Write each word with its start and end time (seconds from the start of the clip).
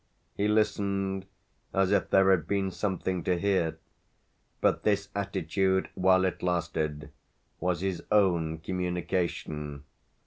He 0.33 0.47
listened 0.47 1.27
as 1.75 1.91
if 1.91 2.09
there 2.09 2.31
had 2.31 2.47
been 2.47 2.71
something 2.71 3.23
to 3.23 3.37
hear, 3.37 3.77
but 4.59 4.81
this 4.81 5.09
attitude, 5.13 5.89
while 5.93 6.25
it 6.25 6.41
lasted, 6.41 7.11
was 7.59 7.81
his 7.81 8.01
own 8.11 8.57
communication. 8.57 9.83